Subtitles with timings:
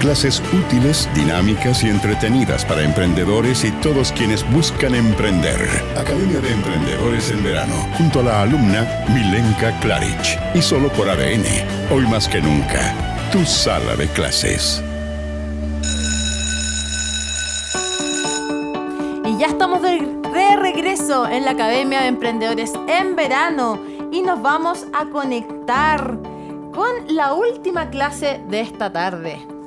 [0.00, 5.60] Clases útiles, dinámicas y entretenidas para emprendedores y todos quienes buscan emprender.
[5.94, 10.54] Academia de Emprendedores en verano, junto a la alumna Milenka Klaric.
[10.54, 11.44] Y solo por ADN,
[11.92, 12.94] hoy más que nunca,
[13.30, 14.82] tu sala de clases.
[19.26, 20.00] Y ya estamos de,
[20.32, 23.78] de regreso en la Academia de Emprendedores en verano
[24.10, 26.16] y nos vamos a conectar
[26.72, 29.59] con la última clase de esta tarde.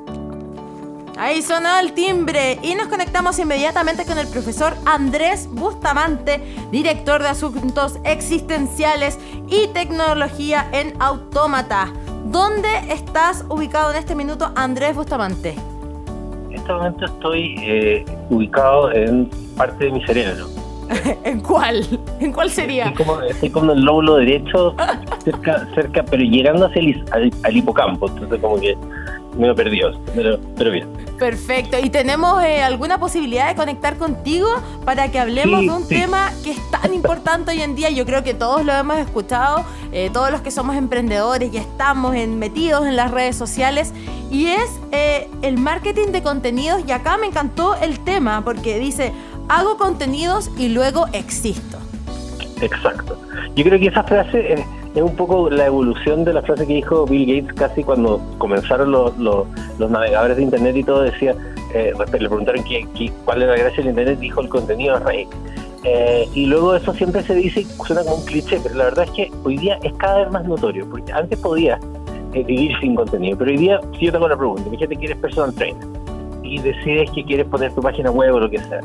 [1.15, 6.41] Ahí sonó el timbre y nos conectamos inmediatamente con el profesor Andrés Bustamante,
[6.71, 11.93] director de Asuntos Existenciales y Tecnología en Autómata.
[12.25, 15.53] ¿Dónde estás ubicado en este minuto, Andrés Bustamante?
[16.49, 20.47] En este momento estoy eh, ubicado en parte de mi cerebro.
[21.23, 21.85] ¿En cuál?
[22.19, 22.85] ¿En cuál sería?
[22.85, 24.75] Estoy como, estoy como en el lóbulo derecho,
[25.23, 28.75] cerca, cerca, pero llegando hacia el, al, al hipocampo, entonces como que
[29.37, 30.87] me perdió, pero, pero bien.
[31.17, 31.77] Perfecto.
[31.81, 34.47] ¿Y tenemos eh, alguna posibilidad de conectar contigo
[34.83, 35.95] para que hablemos Sí, de un sí.
[35.95, 37.89] tema que es tan importante hoy en día?
[37.91, 42.15] Yo creo que todos lo hemos escuchado, eh, todos los que somos emprendedores y estamos
[42.15, 43.93] en- metidos en las redes sociales,
[44.31, 46.81] y es eh, el marketing de contenidos.
[46.87, 49.13] Y acá me encantó el tema porque dice,
[49.49, 51.77] hago contenidos y luego existo.
[52.61, 53.17] Exacto.
[53.55, 54.55] Yo creo que esa frase
[54.95, 58.91] es, un poco la evolución de la frase que dijo Bill Gates casi cuando comenzaron
[58.91, 59.47] los, los,
[59.89, 61.35] navegadores de Internet y todo, decía,
[61.73, 65.03] eh, le preguntaron qué, qué- cuál era la gracia del Internet, dijo el contenido es
[65.03, 65.27] rey.
[65.85, 69.05] Eh, y luego eso siempre se dice, y suena como un cliché, pero la verdad
[69.05, 71.79] es que hoy día es cada vez más notorio, porque antes podías
[72.33, 75.05] eh, vivir sin contenido, pero hoy día, si yo te hago la pregunta, imagínate que
[75.05, 75.83] eres personal trainer
[76.41, 78.81] y decides que quieres poner tu página web o lo que sea,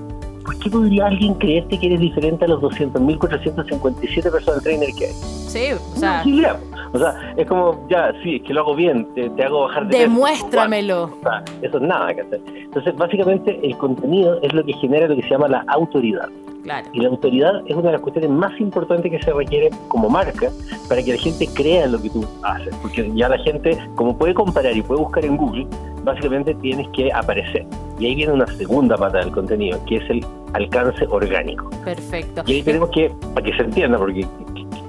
[0.48, 5.12] ¿por qué podría alguien creerte que eres diferente a los 200.457 personal trainers que hay?
[5.12, 6.59] Sí, o No, sea, sí, lea.
[6.92, 9.84] o sea, es como, ya, sí, es que lo hago bien, te, te hago bajar
[9.84, 10.03] de peso.
[10.04, 11.04] demuéstramelo.
[11.04, 12.41] O sea, eso es nada, ¿cachai?
[12.56, 16.28] Entonces, básicamente, el contenido es lo que genera lo que se llama la autoridad.
[16.65, 16.86] Claro.
[16.92, 20.50] Y la autoridad es una de las cuestiones más importantes que se requiere como marca
[20.88, 22.75] para que la gente crea en lo que tú haces.
[22.82, 25.66] Porque ya la gente, como puede comparar y puede buscar en Google,
[26.04, 27.65] básicamente tienes que aparecer.
[27.98, 30.20] Y ahí viene una segunda pata del contenido, que es el
[30.54, 31.70] alcance orgánico.
[31.84, 32.42] Perfecto.
[32.47, 34.26] Y ahí tenemos que, para que se entienda, porque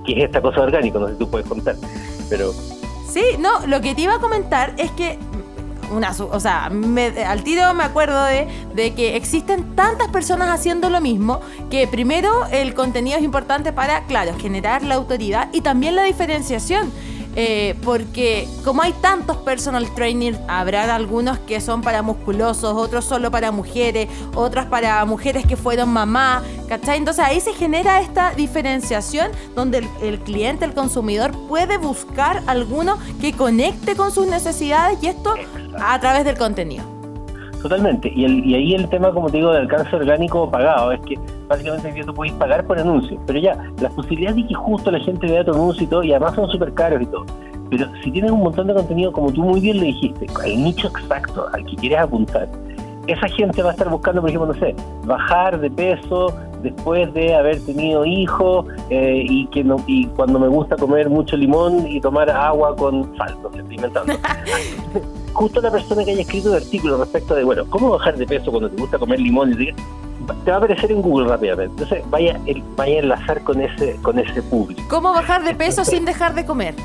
[0.05, 0.99] ¿qué es esta cosa orgánica?
[0.99, 1.75] No sé si tú puedes contar.
[2.29, 2.51] Pero
[3.09, 5.17] Sí, no, lo que te iba a comentar es que,
[5.91, 10.91] una, o sea, me- al tiro me acuerdo de, de que existen tantas personas haciendo
[10.91, 11.39] lo mismo
[11.71, 16.91] que primero el contenido es importante para, claro, generar la autoridad y también la diferenciación.
[17.35, 23.31] Eh, porque como hay tantos personal trainers, habrá algunos que son para musculosos, otros solo
[23.31, 26.97] para mujeres, otras para mujeres que fueron mamá, ¿cachai?
[26.97, 32.97] Entonces ahí se genera esta diferenciación donde el, el cliente, el consumidor puede buscar alguno
[33.21, 35.35] que conecte con sus necesidades y esto
[35.79, 36.98] a través del contenido.
[37.61, 38.11] Totalmente.
[38.15, 41.17] Y, el, y ahí el tema, como te digo, de alcance orgánico pagado, es que
[41.47, 43.19] básicamente que tú puedes pagar por anuncios.
[43.25, 46.11] Pero ya, las posibilidades de que justo la gente vea tu anuncio y todo, y
[46.11, 47.25] además son súper caros y todo.
[47.69, 50.87] Pero si tienes un montón de contenido, como tú muy bien le dijiste, el nicho
[50.87, 52.47] exacto al que quieres apuntar,
[53.07, 57.35] esa gente va a estar buscando, por ejemplo, no sé, bajar de peso después de
[57.35, 62.01] haber tenido hijos eh, y que no, y cuando me gusta comer mucho limón y
[62.01, 64.13] tomar agua con sal, no sé, inventando.
[65.39, 68.51] Justo la persona que haya escrito un artículo respecto de, bueno, cómo bajar de peso
[68.51, 71.81] cuando te gusta comer limón y te va a aparecer en Google rápidamente.
[71.81, 74.81] Entonces vaya, el- vaya a enlazar con ese, con ese público.
[74.89, 76.75] ¿Cómo bajar de peso sin dejar de comer?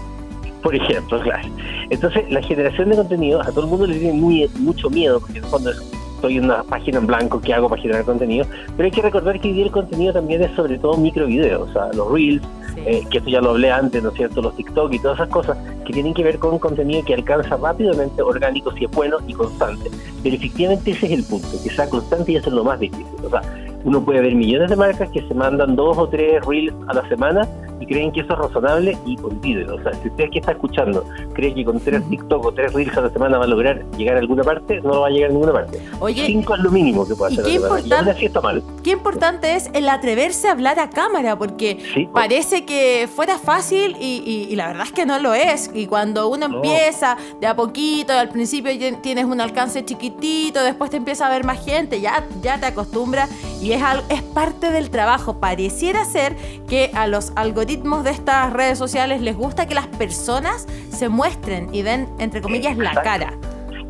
[0.62, 1.48] Por ejemplo, claro.
[1.90, 5.40] Entonces, la generación de contenido a todo el mundo le tiene muy, mucho miedo, porque
[5.42, 8.46] cuando estoy en una página en blanco, ¿qué hago para generar contenido?
[8.76, 12.08] Pero hay que recordar que el contenido también es sobre todo microvideos, o sea, los
[12.12, 12.40] reels,
[12.74, 12.80] Sí.
[12.86, 14.40] eh, que esto ya lo hablé antes, ¿no es cierto?
[14.42, 18.22] Los TikTok y todas esas cosas que tienen que ver con contenido que alcanza rápidamente,
[18.22, 19.90] orgánico, si es bueno y constante.
[20.22, 23.06] Pero efectivamente ese es el punto, que sea constante y eso es lo más difícil.
[23.24, 23.42] O sea,
[23.84, 27.08] uno puede ver millones de marcas que se mandan dos o tres reels a la
[27.08, 27.48] semana,
[27.80, 29.76] y creen que eso es razonable y olvídenlo.
[29.76, 31.04] O sea, si usted que está escuchando
[31.34, 34.16] cree que con tres TikTok o tres Reels a la semana va a lograr llegar
[34.16, 35.80] a alguna parte, no lo va a llegar a ninguna parte.
[36.00, 37.44] Oye, Cinco es lo mínimo que puede hacer.
[37.44, 38.14] qué semana.
[38.20, 38.62] Y está mal.
[38.82, 42.08] Qué importante es el atreverse a hablar a cámara, porque Sí, pues.
[42.12, 45.70] parece que fuera fácil y, y- y la verdad es que no lo es.
[45.74, 46.56] Y cuando uno No.
[46.56, 48.70] empieza de a poquito, al principio
[49.02, 53.28] tienes un alcance chiquitito, después te empieza a ver más gente, ya, ya te acostumbras
[53.60, 55.40] y es, es parte del trabajo.
[55.40, 56.36] Pareciera ser
[56.68, 61.68] que a los algoritmos de estas redes sociales les gusta que las personas se muestren
[61.74, 63.32] y den, entre comillas, la cara.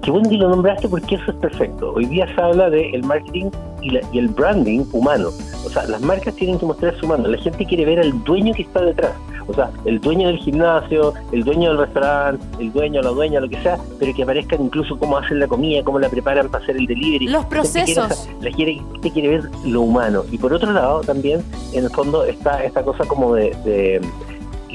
[0.03, 1.93] Qué bueno que lo nombraste porque eso es perfecto.
[1.95, 3.51] Hoy día se habla del marketing
[3.81, 5.31] y, la- y el branding humano.
[5.65, 7.27] O sea, las marcas tienen que mostrarse humano.
[7.27, 9.13] La gente quiere ver al dueño que está detrás.
[9.47, 13.49] O sea, el dueño del gimnasio, el dueño del restaurante, el dueño, la dueña, lo
[13.49, 16.77] que sea, pero que aparezcan incluso cómo hacen la comida, cómo la preparan para hacer
[16.77, 17.29] el delivery.
[17.29, 18.29] Los procesos.
[18.41, 20.25] La quiere, gente quiere ver lo humano.
[20.31, 21.43] Y por otro lado, también,
[21.73, 24.01] en el fondo, está esta cosa como de, de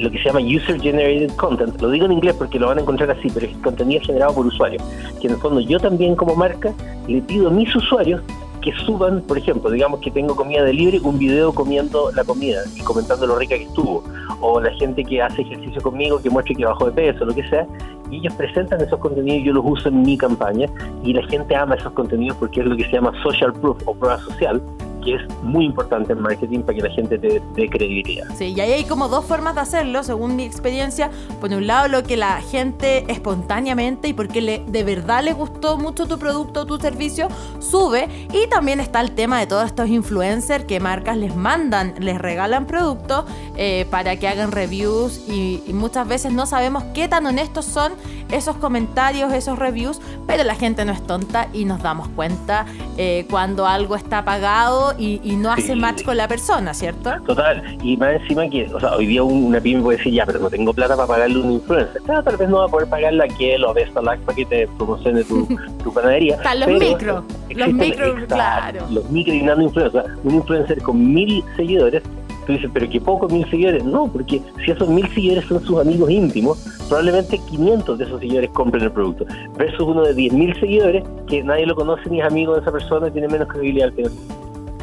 [0.00, 1.80] lo que se llama User Generated Content.
[1.80, 4.46] Lo digo en inglés porque lo van a encontrar así, pero es contenido generado por
[4.46, 4.82] usuarios.
[5.20, 6.72] Que en el fondo yo también como marca
[7.06, 8.22] le pido a mis usuarios
[8.60, 12.62] que suban, por ejemplo, digamos que tengo comida de libre, un video comiendo la comida
[12.76, 14.04] y comentando lo rica que estuvo.
[14.40, 17.48] O la gente que hace ejercicio conmigo, que muestre que bajó de peso, lo que
[17.48, 17.66] sea.
[18.10, 20.68] Y ellos presentan esos contenidos yo los uso en mi campaña.
[21.02, 23.94] Y la gente ama esos contenidos porque es lo que se llama social proof o
[23.94, 24.60] prueba social,
[25.00, 28.26] que es muy importante en marketing para que la gente te dé credibilidad.
[28.36, 31.10] Sí, y ahí hay como dos formas de hacerlo, según mi experiencia.
[31.40, 35.78] Por un lado, lo que la gente espontáneamente y porque le, de verdad le gustó
[35.78, 38.08] mucho tu producto o tu servicio, sube.
[38.32, 42.66] Y también está el tema de todos estos influencers que marcas les mandan, les regalan
[42.66, 43.24] productos
[43.56, 47.92] eh, para que hagan reviews y, y muchas veces no sabemos qué tan honestos son
[48.30, 52.66] esos comentarios, esos reviews, pero la gente no es tonta y nos damos cuenta
[52.96, 55.74] eh, cuando algo está pagado y, y no hace Sí.
[55.76, 57.10] match con la persona, ¿cierto?
[57.26, 60.26] Total, y más encima que, o sea, hoy día un- una pyme puede decir, ya,
[60.26, 62.02] pero no tengo plata para pagarle a un influencer.
[62.02, 63.90] Claro, tal vez no va a poder pagarle a Kiel o Lax
[64.24, 65.46] para que te promocione tu,
[65.84, 66.36] tu panadería.
[66.36, 68.80] Están los micro, los micro, claro.
[68.90, 69.90] Los micro y nano sea,
[70.24, 72.02] un influencer con mil seguidores,
[72.46, 73.84] tú dices, pero que poco mil seguidores.
[73.84, 76.58] No, porque si esos mil seguidores son sus amigos íntimos,
[76.88, 79.24] probablemente 500 de esos seguidores compren el producto.
[79.56, 83.08] Versus uno de 10.000 seguidores que nadie lo conoce ni es amigo de esa persona
[83.08, 84.08] y tiene menos credibilidad que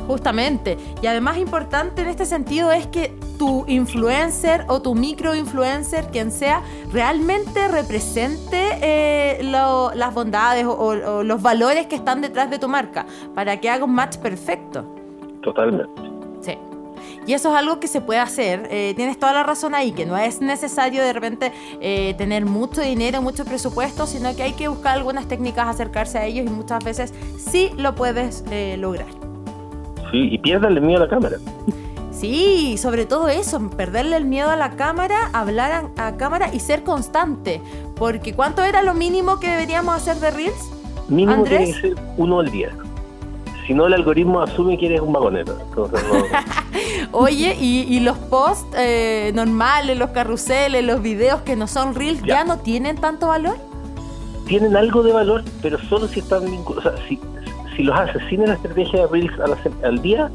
[0.08, 0.78] Justamente.
[1.02, 6.32] Y además importante en este sentido es que tu influencer o tu micro influencer, quien
[6.32, 6.62] sea,
[6.92, 12.58] realmente represente eh, lo- las bondades o, o- o los valores que están detrás de
[12.58, 13.06] tu marca
[13.36, 14.86] para que haga un match perfecto.
[15.44, 16.02] Totalmente.
[16.42, 16.58] Sí.
[17.28, 18.68] Y eso es algo que se puede hacer.
[18.72, 21.52] Eh, tienes toda la razón ahí, que no es necesario de repente
[21.82, 26.26] eh, tener mucho dinero, mucho presupuesto, sino que hay que buscar algunas técnicas, acercarse a
[26.26, 28.44] ellos y muchas veces sí lo puedes
[28.78, 29.27] lograr.
[30.12, 31.38] Sí, y pierdan el miedo a la cámara.
[32.12, 36.60] Sí, sobre todo eso, perderle el miedo a la cámara, hablar a, a cámara y
[36.60, 37.62] ser constante.
[37.96, 40.72] Porque ¿cuánto era lo mínimo que deberíamos hacer de Reels?
[41.10, 41.58] Mínimo Andrés.
[41.60, 42.70] tiene que ser uno al día.
[43.68, 45.58] Si no, el algoritmo asume que eres un vagonero.
[45.70, 46.24] Entonces, no.
[47.20, 52.22] Oye, y, y los posts eh, normales, los carruseles, los videos que no son Reels,
[52.22, 52.44] ¿ya, Ya.
[52.46, 53.58] no tienen tanto valor?
[54.48, 56.94] tienen algo de valor, pero solo si están vinculados.
[56.94, 57.20] O sea, si,
[57.78, 59.34] si los haces sin la estrategia de Reels
[59.84, 60.30] al día,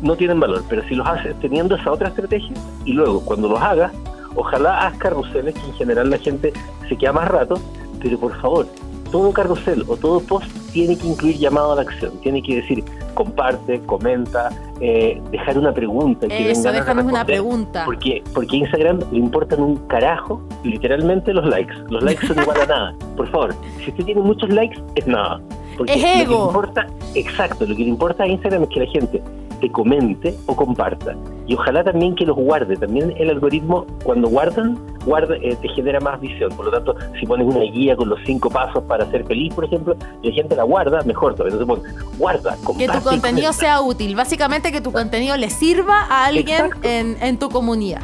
[0.00, 0.62] no tienen valor.
[0.68, 3.92] Pero si los haces teniendo esa otra estrategia, y luego cuando los hagas,
[4.36, 6.52] ojalá haz carruseles, que en general la gente
[6.88, 7.60] se queda más rato,
[8.00, 8.66] pero por favor,
[9.10, 12.12] todo carrusel o todo post tiene que incluir llamado a la acción.
[12.20, 12.84] Tiene que decir
[13.14, 16.28] comparte, comenta, eh, dejar una pregunta.
[16.28, 17.86] que Eso, déjanos una pregunta.
[17.86, 21.72] Porque, porque a Instagram le importan un carajo, literalmente, los likes.
[21.88, 22.94] Los likes son igual a nada.
[23.16, 25.40] Por favor, si usted tiene muchos likes, es nada.
[25.78, 26.38] Porque Es Lo que ego.
[26.40, 29.22] le importa, exacto, lo que le importa a Instagram es que la gente
[29.56, 31.14] te comente o comparta.
[31.46, 32.76] Y ojalá también que los guarde.
[32.76, 36.50] También el algoritmo, cuando guardan, guarda, eh, te genera más visión.
[36.56, 39.64] Por lo tanto, si pones una guía con los cinco pasos para ser feliz, por
[39.64, 41.58] ejemplo, y la gente la guarda, mejor todavía.
[41.60, 42.92] Entonces, guarda, Que comparte.
[42.92, 44.14] tu y contenido sea útil.
[44.16, 48.00] Básicamente que tu contenido le sirva a alguien en, en tu comunidad.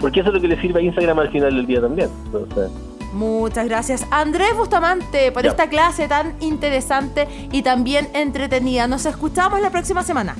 [0.00, 2.08] Porque eso es lo que le sirve a Instagram al final del día también.
[2.26, 2.70] Entonces,
[3.12, 5.50] Muchas gracias Andrés Bustamante por Ya.
[5.50, 8.88] esta clase tan interesante y también entretenida.
[8.88, 10.36] Nos escuchamos la próxima semana.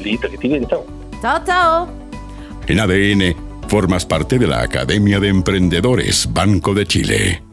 [0.00, 0.84] Listo, que bien, chao.
[1.20, 1.88] Chao, chao.
[2.66, 3.34] En ADN,
[3.68, 7.47] formas parte de la Academia de Emprendedores Banco de Chile.